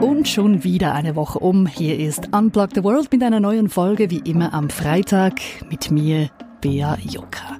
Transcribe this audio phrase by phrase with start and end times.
[0.00, 1.66] Und schon wieder eine Woche um.
[1.66, 5.40] Hier ist Unplug the World mit einer neuen Folge, wie immer am Freitag,
[5.70, 6.30] mit mir,
[6.60, 7.58] Bea Joka.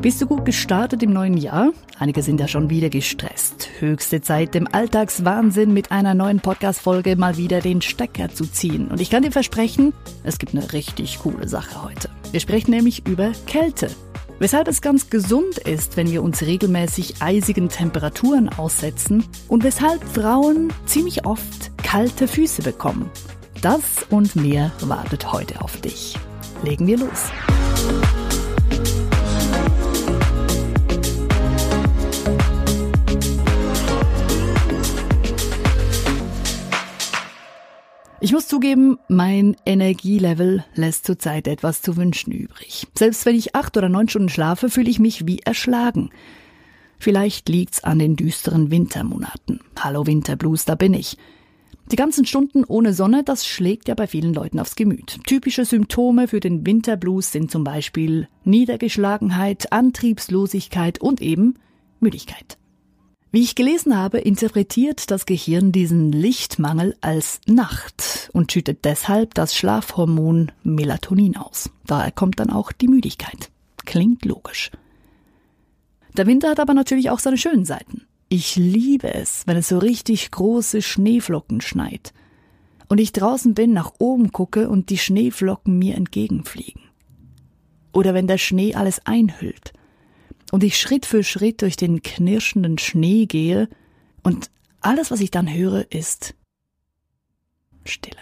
[0.00, 1.70] Bist du gut gestartet im neuen Jahr?
[1.98, 3.68] Einige sind ja schon wieder gestresst.
[3.78, 8.88] Höchste Zeit, dem Alltagswahnsinn mit einer neuen Podcast-Folge mal wieder den Stecker zu ziehen.
[8.88, 9.92] Und ich kann dir versprechen,
[10.24, 12.08] es gibt eine richtig coole Sache heute.
[12.32, 13.90] Wir sprechen nämlich über Kälte.
[14.38, 20.72] Weshalb es ganz gesund ist, wenn wir uns regelmäßig eisigen Temperaturen aussetzen und weshalb Frauen
[20.86, 23.10] ziemlich oft kalte Füße bekommen.
[23.60, 26.16] Das und mehr wartet heute auf dich.
[26.64, 27.30] Legen wir los.
[38.24, 42.86] Ich muss zugeben, mein Energielevel lässt zurzeit etwas zu wünschen übrig.
[42.96, 46.10] Selbst wenn ich acht oder neun Stunden schlafe, fühle ich mich wie erschlagen.
[47.00, 49.58] Vielleicht liegt's an den düsteren Wintermonaten.
[49.76, 51.18] Hallo Winterblues, da bin ich.
[51.90, 55.18] Die ganzen Stunden ohne Sonne, das schlägt ja bei vielen Leuten aufs Gemüt.
[55.26, 61.58] Typische Symptome für den Winterblues sind zum Beispiel Niedergeschlagenheit, Antriebslosigkeit und eben
[61.98, 62.56] Müdigkeit.
[63.34, 69.56] Wie ich gelesen habe, interpretiert das Gehirn diesen Lichtmangel als Nacht und schüttet deshalb das
[69.56, 71.70] Schlafhormon Melatonin aus.
[71.86, 73.50] Daher kommt dann auch die Müdigkeit.
[73.86, 74.70] Klingt logisch.
[76.14, 78.02] Der Winter hat aber natürlich auch seine schönen Seiten.
[78.28, 82.12] Ich liebe es, wenn es so richtig große Schneeflocken schneit.
[82.90, 86.82] Und ich draußen bin, nach oben gucke und die Schneeflocken mir entgegenfliegen.
[87.94, 89.72] Oder wenn der Schnee alles einhüllt
[90.52, 93.68] und ich Schritt für Schritt durch den knirschenden Schnee gehe
[94.22, 94.50] und
[94.80, 96.34] alles, was ich dann höre, ist
[97.84, 98.20] Stille.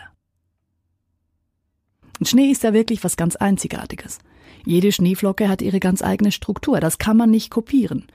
[2.18, 4.20] Und Schnee ist ja wirklich was ganz Einzigartiges.
[4.64, 8.06] Jede Schneeflocke hat ihre ganz eigene Struktur, das kann man nicht kopieren.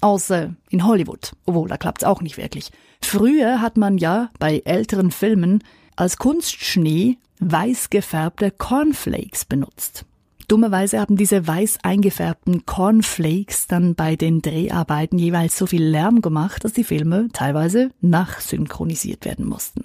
[0.00, 2.70] Außer in Hollywood, obwohl da klappt's auch nicht wirklich.
[3.02, 5.64] Früher hat man ja bei älteren Filmen
[5.96, 10.04] als Kunstschnee weiß gefärbte Cornflakes benutzt.
[10.48, 16.64] Dummerweise haben diese weiß eingefärbten Cornflakes dann bei den Dreharbeiten jeweils so viel Lärm gemacht,
[16.64, 19.84] dass die Filme teilweise nachsynchronisiert werden mussten.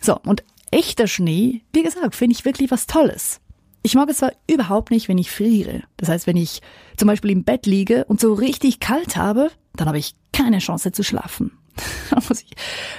[0.00, 3.40] So, und echter Schnee, wie gesagt, finde ich wirklich was Tolles.
[3.82, 5.82] Ich mag es zwar überhaupt nicht, wenn ich friere.
[5.96, 6.60] Das heißt, wenn ich
[6.96, 10.92] zum Beispiel im Bett liege und so richtig kalt habe, dann habe ich keine Chance
[10.92, 11.52] zu schlafen.
[12.10, 12.50] da muss ich,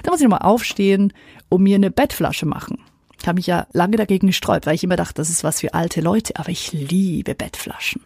[0.03, 1.13] da muss ich nochmal aufstehen
[1.49, 2.79] und mir eine Bettflasche machen.
[3.29, 5.75] Ich habe mich ja lange dagegen gesträubt, weil ich immer dachte, das ist was für
[5.75, 8.01] alte Leute, aber ich liebe Bettflaschen.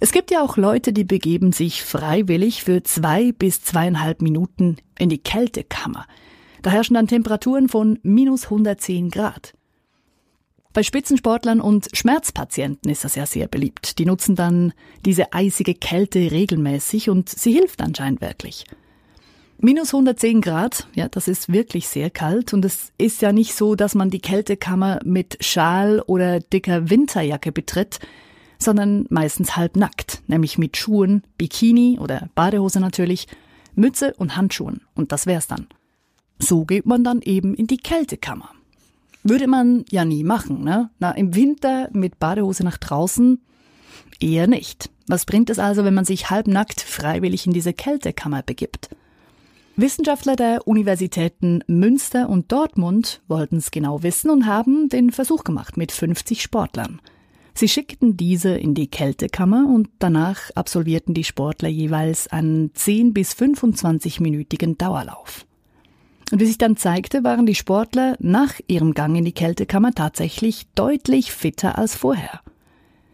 [0.00, 5.08] Es gibt ja auch Leute, die begeben sich freiwillig für zwei bis zweieinhalb Minuten in
[5.08, 6.04] die Kältekammer.
[6.62, 9.54] Da herrschen dann Temperaturen von minus 110 Grad.
[10.72, 14.00] Bei Spitzensportlern und Schmerzpatienten ist das ja sehr beliebt.
[14.00, 14.72] Die nutzen dann
[15.06, 18.64] diese eisige Kälte regelmäßig und sie hilft anscheinend wirklich.
[19.62, 23.74] Minus 110 Grad, ja, das ist wirklich sehr kalt und es ist ja nicht so,
[23.74, 27.98] dass man die Kältekammer mit Schal oder dicker Winterjacke betritt,
[28.58, 33.26] sondern meistens halbnackt, nämlich mit Schuhen, Bikini oder Badehose natürlich,
[33.74, 35.66] Mütze und Handschuhen und das wär's dann.
[36.38, 38.48] So geht man dann eben in die Kältekammer.
[39.22, 40.88] Würde man ja nie machen, ne?
[41.00, 43.42] Na, im Winter mit Badehose nach draußen
[44.20, 44.88] eher nicht.
[45.06, 48.88] Was bringt es also, wenn man sich halbnackt freiwillig in diese Kältekammer begibt?
[49.80, 55.78] Wissenschaftler der Universitäten Münster und Dortmund wollten es genau wissen und haben den Versuch gemacht
[55.78, 57.00] mit 50 Sportlern.
[57.54, 63.32] Sie schickten diese in die Kältekammer und danach absolvierten die Sportler jeweils einen 10 bis
[63.32, 65.46] 25-minütigen Dauerlauf.
[66.30, 70.66] Und wie sich dann zeigte, waren die Sportler nach ihrem Gang in die Kältekammer tatsächlich
[70.74, 72.40] deutlich fitter als vorher.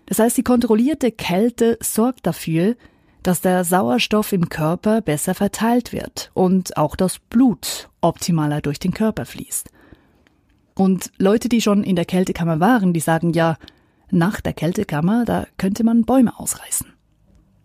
[0.06, 2.76] Das heißt, die kontrollierte Kälte sorgt dafür,
[3.26, 8.92] dass der Sauerstoff im Körper besser verteilt wird und auch das Blut optimaler durch den
[8.92, 9.70] Körper fließt.
[10.74, 13.56] Und Leute, die schon in der Kältekammer waren, die sagen ja,
[14.10, 16.92] nach der Kältekammer, da könnte man Bäume ausreißen.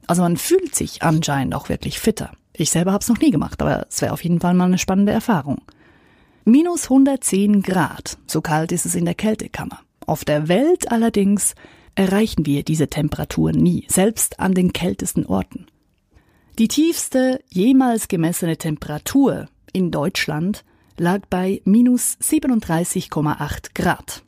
[0.07, 2.31] Also man fühlt sich anscheinend auch wirklich fitter.
[2.53, 4.79] Ich selber habe es noch nie gemacht, aber es wäre auf jeden Fall mal eine
[4.79, 5.61] spannende Erfahrung.
[6.43, 9.79] Minus 110 Grad, so kalt ist es in der Kältekammer.
[10.07, 11.53] Auf der Welt allerdings
[11.95, 15.67] erreichen wir diese Temperatur nie, selbst an den kältesten Orten.
[16.59, 20.63] Die tiefste jemals gemessene Temperatur in Deutschland
[20.97, 24.23] lag bei minus 37,8 Grad.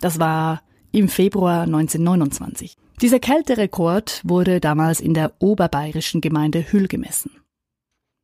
[0.00, 2.76] Das war im Februar 1929.
[3.00, 7.30] Dieser Kälterekord wurde damals in der oberbayerischen Gemeinde Hüll gemessen.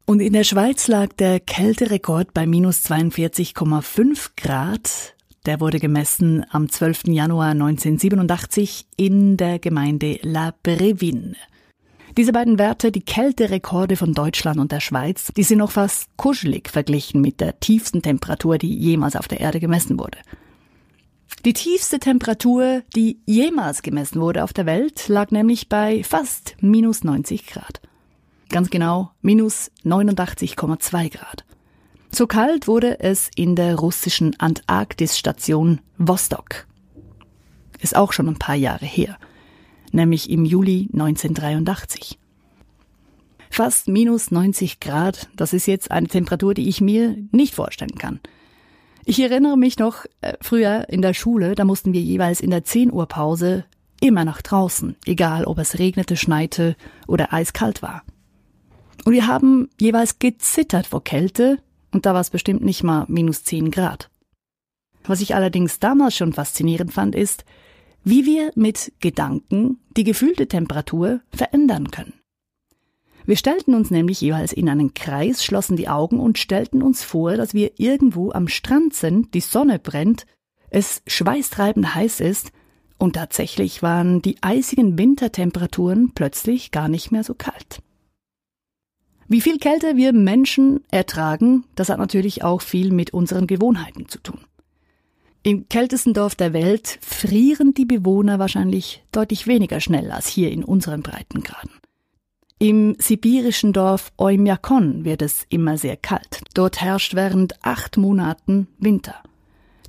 [0.07, 5.14] Und in der Schweiz lag der Kälterekord bei minus 42,5 Grad
[5.47, 7.09] der wurde gemessen am 12.
[7.09, 11.37] Januar 1987 in der Gemeinde La Brevine.
[12.17, 16.71] Diese beiden Werte, die Kälterekorde von Deutschland und der Schweiz, die sind noch fast kuschelig
[16.71, 20.19] verglichen mit der tiefsten Temperatur, die jemals auf der Erde gemessen wurde.
[21.45, 27.05] Die tiefste Temperatur, die jemals gemessen wurde auf der Welt, lag nämlich bei fast minus
[27.05, 27.81] 90 Grad.
[28.49, 31.45] Ganz genau minus 89,2 Grad.
[32.15, 36.67] So kalt wurde es in der russischen Antarktisstation Vostok.
[37.81, 39.19] Ist auch schon ein paar Jahre her
[39.95, 42.19] nämlich im Juli 1983.
[43.49, 48.21] Fast minus 90 Grad, das ist jetzt eine Temperatur, die ich mir nicht vorstellen kann.
[49.05, 52.65] Ich erinnere mich noch, äh, früher in der Schule, da mussten wir jeweils in der
[52.65, 53.65] 10 Uhr Pause
[54.01, 56.75] immer nach draußen, egal ob es regnete, schneite
[57.07, 58.03] oder eiskalt war.
[59.05, 61.59] Und wir haben jeweils gezittert vor Kälte,
[61.95, 64.11] und da war es bestimmt nicht mal minus 10 Grad.
[65.05, 67.45] Was ich allerdings damals schon faszinierend fand, ist,
[68.05, 72.15] wie wir mit Gedanken die gefühlte Temperatur verändern können.
[73.27, 77.37] Wir stellten uns nämlich jeweils in einen Kreis, schlossen die Augen und stellten uns vor,
[77.37, 80.27] dass wir irgendwo am Strand sind, die Sonne brennt,
[80.69, 82.53] es schweißtreibend heiß ist
[82.99, 87.81] und tatsächlich waren die eisigen Wintertemperaturen plötzlich gar nicht mehr so kalt.
[89.29, 94.19] Wie viel Kälte wir Menschen ertragen, das hat natürlich auch viel mit unseren Gewohnheiten zu
[94.19, 94.41] tun.
[95.43, 100.65] Im kältesten Dorf der Welt frieren die Bewohner wahrscheinlich deutlich weniger schnell als hier in
[100.65, 101.71] unseren Breitengraden.
[102.59, 106.41] Im sibirischen Dorf Oymyakon wird es immer sehr kalt.
[106.55, 109.17] Dort herrscht während acht Monaten Winter.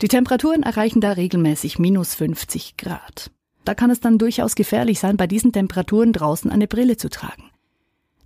[0.01, 3.31] Die Temperaturen erreichen da regelmäßig minus 50 Grad.
[3.63, 7.49] Da kann es dann durchaus gefährlich sein, bei diesen Temperaturen draußen eine Brille zu tragen.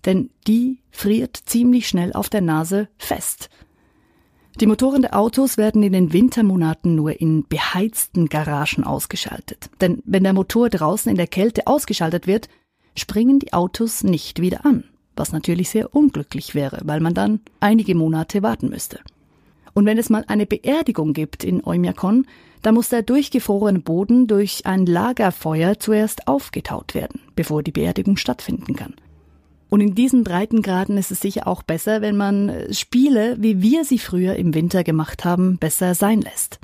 [0.05, 3.49] Denn die friert ziemlich schnell auf der Nase fest
[4.59, 9.69] die Motoren der Autos werden in den Wintermonaten nur in beheizten Garagen ausgeschaltet.
[9.79, 12.49] Denn wenn der Motor draußen in der Kälte ausgeschaltet wird,
[12.97, 14.83] springen die Autos nicht wieder an,
[15.15, 18.99] was natürlich sehr unglücklich wäre, weil man dann einige Monate warten müsste.
[19.73, 22.25] Und wenn es mal eine Beerdigung gibt in Oymyakon,
[22.61, 28.75] dann muss der durchgefrorene Boden durch ein Lagerfeuer zuerst aufgetaut werden, bevor die Beerdigung stattfinden
[28.75, 28.95] kann.
[29.69, 33.85] Und in diesen Breitengraden ist es sicher auch besser, wenn man äh, Spiele, wie wir
[33.85, 36.59] sie früher im Winter gemacht haben, besser sein lässt.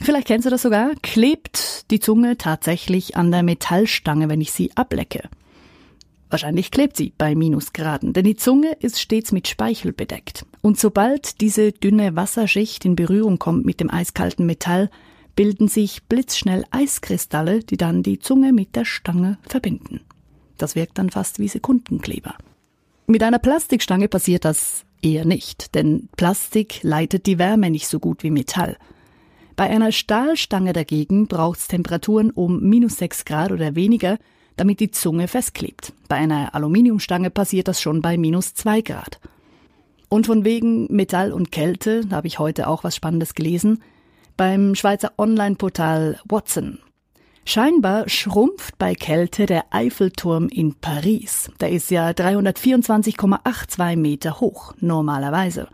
[0.00, 0.92] Vielleicht kennst du das sogar.
[1.02, 5.28] Klebt die Zunge tatsächlich an der Metallstange, wenn ich sie ablecke?
[6.30, 10.44] Wahrscheinlich klebt sie bei Minusgraden, denn die Zunge ist stets mit Speichel bedeckt.
[10.60, 14.90] Und sobald diese dünne Wasserschicht in Berührung kommt mit dem eiskalten Metall,
[15.36, 20.00] bilden sich blitzschnell Eiskristalle, die dann die Zunge mit der Stange verbinden.
[20.58, 22.34] Das wirkt dann fast wie Sekundenkleber.
[23.06, 28.22] Mit einer Plastikstange passiert das eher nicht, denn Plastik leitet die Wärme nicht so gut
[28.22, 28.76] wie Metall.
[29.56, 34.18] Bei einer Stahlstange dagegen braucht es Temperaturen um minus 6 Grad oder weniger,
[34.56, 35.92] damit die Zunge festklebt.
[36.08, 39.20] Bei einer Aluminiumstange passiert das schon bei minus 2 Grad.
[40.08, 43.82] Und von wegen Metall und Kälte, da habe ich heute auch was Spannendes gelesen,
[44.36, 46.78] beim Schweizer Online-Portal Watson
[47.50, 51.50] Scheinbar schrumpft bei Kälte der Eiffelturm in Paris.
[51.60, 55.68] Der ist ja 324,82 Meter hoch, normalerweise.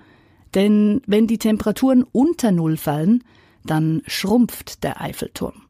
[0.55, 3.25] Denn wenn die Temperaturen unter Null fallen,
[3.65, 5.63] dann schrumpft der Eiffelturm.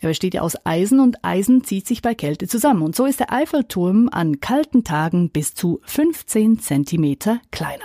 [0.00, 2.80] Er besteht ja aus Eisen und Eisen zieht sich bei Kälte zusammen.
[2.80, 7.84] Und so ist der Eiffelturm an kalten Tagen bis zu 15 Zentimeter kleiner.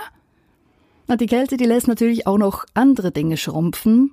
[1.06, 4.12] Na, die Kälte, die lässt natürlich auch noch andere Dinge schrumpfen.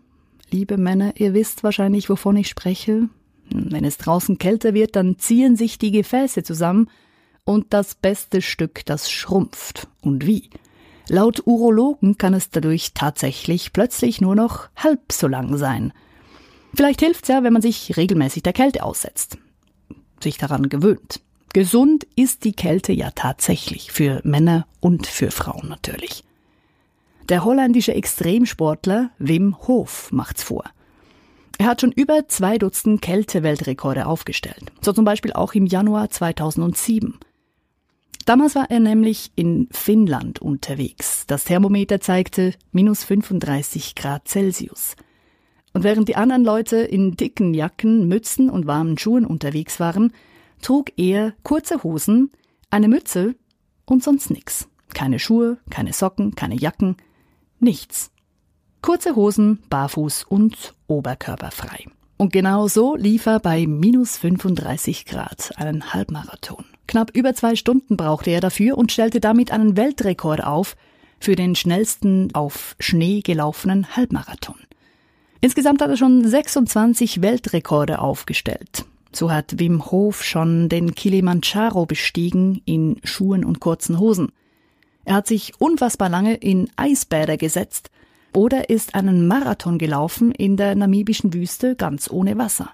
[0.51, 3.07] Liebe Männer, ihr wisst wahrscheinlich, wovon ich spreche.
[3.49, 6.89] Wenn es draußen kälter wird, dann ziehen sich die Gefäße zusammen
[7.43, 9.87] und das beste Stück, das schrumpft.
[10.01, 10.49] Und wie?
[11.07, 15.93] Laut Urologen kann es dadurch tatsächlich plötzlich nur noch halb so lang sein.
[16.73, 19.37] Vielleicht hilft's ja, wenn man sich regelmäßig der Kälte aussetzt,
[20.19, 21.21] sich daran gewöhnt.
[21.53, 26.25] Gesund ist die Kälte ja tatsächlich für Männer und für Frauen natürlich.
[27.29, 30.65] Der holländische Extremsportler Wim Hof macht's vor.
[31.57, 37.17] Er hat schon über zwei Dutzend Kälteweltrekorde aufgestellt, so zum Beispiel auch im Januar 2007.
[38.25, 41.25] Damals war er nämlich in Finnland unterwegs.
[41.27, 44.95] Das Thermometer zeigte minus 35 Grad Celsius.
[45.73, 50.11] Und während die anderen Leute in dicken Jacken, Mützen und warmen Schuhen unterwegs waren,
[50.61, 52.31] trug er kurze Hosen,
[52.71, 53.35] eine Mütze
[53.85, 54.67] und sonst nix.
[54.93, 56.97] Keine Schuhe, keine Socken, keine Jacken,
[57.59, 58.11] nichts.
[58.85, 61.87] Kurze Hosen, barfuß und oberkörperfrei.
[62.17, 66.65] Und genau so lief er bei minus 35 Grad einen Halbmarathon.
[66.87, 70.75] Knapp über zwei Stunden brauchte er dafür und stellte damit einen Weltrekord auf
[71.19, 74.59] für den schnellsten auf Schnee gelaufenen Halbmarathon.
[75.41, 78.85] Insgesamt hat er schon 26 Weltrekorde aufgestellt.
[79.11, 84.31] So hat Wim Hof schon den Kilimanjaro bestiegen in Schuhen und kurzen Hosen.
[85.05, 87.89] Er hat sich unfassbar lange in Eisbäder gesetzt
[88.35, 92.69] oder ist einen Marathon gelaufen in der namibischen Wüste ganz ohne Wasser.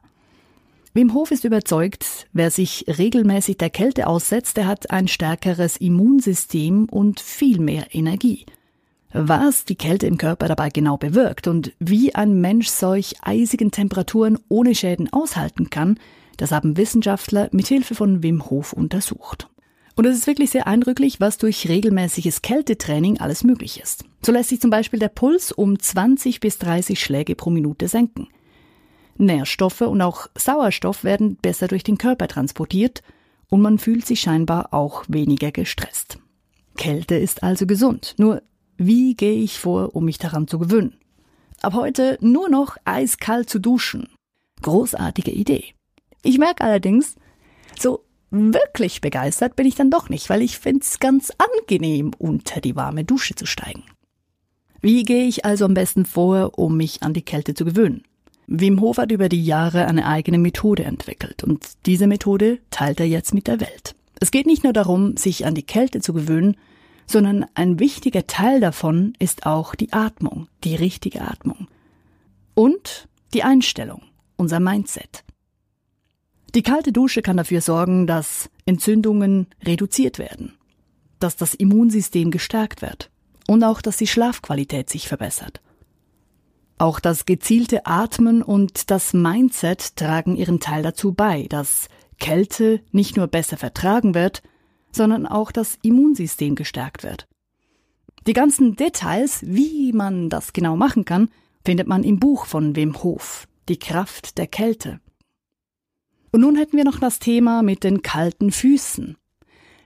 [0.94, 6.86] Wim Hof ist überzeugt, wer sich regelmäßig der Kälte aussetzt, der hat ein stärkeres Immunsystem
[6.86, 8.46] und viel mehr Energie.
[9.13, 14.39] Was die Kälte im Körper dabei genau bewirkt und wie ein Mensch solch eisigen Temperaturen
[14.50, 15.98] ohne Schäden aushalten kann,
[16.38, 19.50] das haben Wissenschaftler mit Hilfe von Wim Hof untersucht.
[19.95, 24.05] Und es ist wirklich sehr eindrücklich, was durch regelmäßiges Kältetraining alles möglich ist.
[24.25, 28.27] So lässt sich zum Beispiel der Puls um 20 bis 30 Schläge pro Minute senken.
[29.17, 33.03] Nährstoffe und auch Sauerstoff werden besser durch den Körper transportiert
[33.50, 36.19] und man fühlt sich scheinbar auch weniger gestresst.
[36.77, 38.15] Kälte ist also gesund.
[38.17, 38.41] Nur
[38.77, 40.98] wie gehe ich vor, um mich daran zu gewöhnen?
[41.62, 44.07] Ab heute nur noch eiskalt zu duschen.
[44.62, 45.65] Großartige Idee.
[46.24, 47.15] Ich merke allerdings,
[48.31, 52.75] wirklich begeistert bin ich dann doch nicht, weil ich finde es ganz angenehm, unter die
[52.75, 53.83] warme Dusche zu steigen.
[54.81, 58.03] Wie gehe ich also am besten vor, um mich an die Kälte zu gewöhnen?
[58.47, 63.07] Wim Hof hat über die Jahre eine eigene Methode entwickelt und diese Methode teilt er
[63.07, 63.95] jetzt mit der Welt.
[64.19, 66.57] Es geht nicht nur darum, sich an die Kälte zu gewöhnen,
[67.07, 71.67] sondern ein wichtiger Teil davon ist auch die Atmung, die richtige Atmung.
[72.53, 74.03] Und die Einstellung,
[74.35, 75.23] unser Mindset.
[76.53, 80.58] Die kalte Dusche kann dafür sorgen, dass Entzündungen reduziert werden,
[81.20, 83.10] dass das Immunsystem gestärkt wird
[83.48, 85.62] und auch, dass die Schlafqualität sich verbessert.
[86.77, 91.88] Auch das gezielte Atmen und das Mindset tragen ihren Teil dazu bei, dass
[92.20, 94.41] Kälte nicht nur besser vertragen wird,
[94.91, 97.27] sondern auch das Immunsystem gestärkt wird.
[98.27, 101.29] Die ganzen Details, wie man das genau machen kann,
[101.63, 105.00] findet man im Buch von Wim Hof, Die Kraft der Kälte.
[106.31, 109.17] Und nun hätten wir noch das Thema mit den kalten Füßen.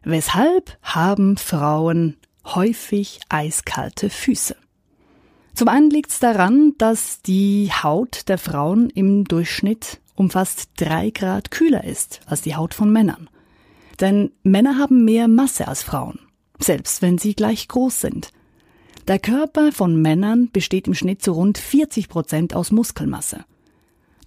[0.04, 4.56] Weshalb haben Frauen häufig eiskalte Füße?
[5.56, 11.10] Zum einen liegt es daran, dass die Haut der Frauen im Durchschnitt um fast drei
[11.10, 13.30] Grad kühler ist als die Haut von Männern.
[14.00, 16.20] Denn Männer haben mehr Masse als Frauen,
[16.60, 18.32] selbst wenn sie gleich groß sind.
[19.08, 23.46] Der Körper von Männern besteht im Schnitt zu rund 40 Prozent aus Muskelmasse.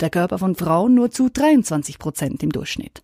[0.01, 3.03] Der Körper von Frauen nur zu 23 Prozent im Durchschnitt.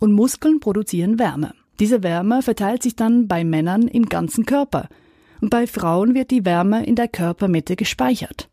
[0.00, 1.54] Und Muskeln produzieren Wärme.
[1.80, 4.88] Diese Wärme verteilt sich dann bei Männern im ganzen Körper.
[5.40, 8.48] Und bei Frauen wird die Wärme in der Körpermitte gespeichert.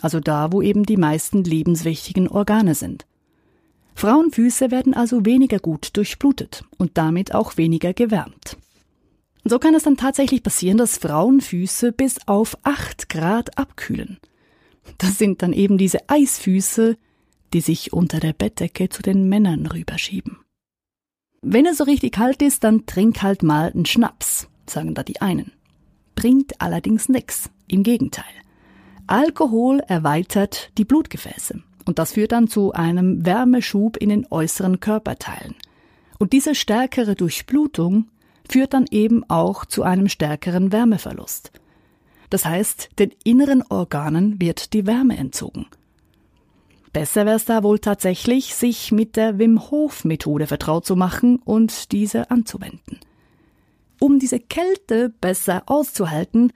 [0.00, 3.06] Also da, wo eben die meisten lebenswichtigen Organe sind.
[3.94, 8.56] Frauenfüße werden also weniger gut durchblutet und damit auch weniger gewärmt.
[9.44, 14.18] Und so kann es dann tatsächlich passieren, dass Frauenfüße bis auf 8 Grad abkühlen.
[14.98, 16.96] Das sind dann eben diese Eisfüße,
[17.52, 20.38] die sich unter der Bettdecke zu den Männern rüberschieben.
[21.42, 25.20] Wenn es so richtig kalt ist, dann trink halt mal einen Schnaps, sagen da die
[25.20, 25.52] einen.
[26.14, 28.24] Bringt allerdings nix, im Gegenteil.
[29.06, 31.62] Alkohol erweitert die Blutgefäße.
[31.84, 35.56] Und das führt dann zu einem Wärmeschub in den äußeren Körperteilen.
[36.18, 38.08] Und diese stärkere Durchblutung
[38.48, 41.50] führt dann eben auch zu einem stärkeren Wärmeverlust.
[42.30, 45.66] Das heißt, den inneren Organen wird die Wärme entzogen.
[46.92, 51.38] Besser wäre es da wohl tatsächlich, sich mit der Wim Hof Methode vertraut zu machen
[51.44, 53.00] und diese anzuwenden.
[53.98, 56.52] Um diese Kälte besser auszuhalten,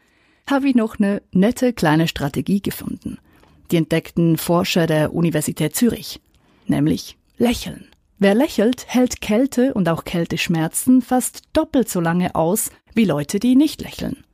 [0.49, 3.19] habe ich noch eine nette kleine Strategie gefunden.
[3.71, 6.21] Die entdeckten Forscher der Universität Zürich.
[6.67, 7.87] Nämlich Lächeln.
[8.19, 13.57] Wer lächelt, hält Kälte und auch Kälteschmerzen fast doppelt so lange aus wie Leute, die
[13.57, 14.25] nicht lächeln.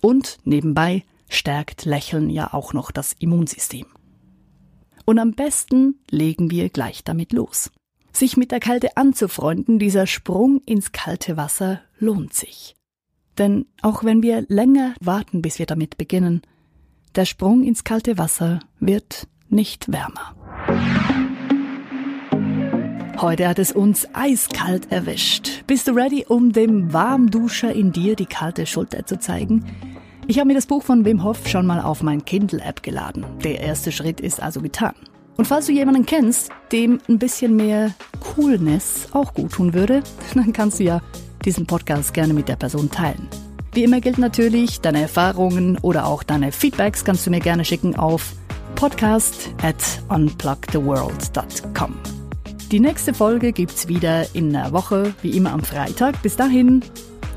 [0.00, 3.86] Und nebenbei stärkt Lächeln ja auch noch das Immunsystem.
[5.06, 7.70] Und am besten legen wir gleich damit los.
[8.12, 12.74] Sich mit der Kälte anzufreunden, dieser Sprung ins kalte Wasser lohnt sich.
[13.38, 16.42] Denn auch wenn wir länger warten, bis wir damit beginnen,
[17.14, 20.34] der Sprung ins kalte Wasser wird nicht wärmer.
[23.20, 25.62] Heute hat es uns eiskalt erwischt.
[25.66, 29.64] Bist du ready, um dem Warmduscher in dir die kalte Schulter zu zeigen?
[30.28, 33.24] Ich habe mir das Buch von Wim Hof schon mal auf mein Kindle-App geladen.
[33.44, 34.94] Der erste Schritt ist also getan.
[35.36, 37.94] Und falls du jemanden kennst, dem ein bisschen mehr
[38.34, 40.02] Coolness auch gut tun würde,
[40.34, 41.00] dann kannst du ja
[41.44, 43.28] diesen Podcast gerne mit der Person teilen.
[43.72, 47.94] Wie immer gilt natürlich, deine Erfahrungen oder auch deine Feedbacks kannst du mir gerne schicken
[47.94, 48.32] auf
[48.74, 49.76] podcast at
[50.08, 51.94] unplugtheworld.com.
[52.72, 56.20] Die nächste Folge gibt's wieder in einer Woche, wie immer am Freitag.
[56.22, 56.82] Bis dahin,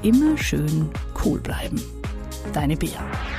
[0.02, 0.90] immer schön
[1.24, 1.80] cool bleiben.
[2.54, 3.39] Deine Bea.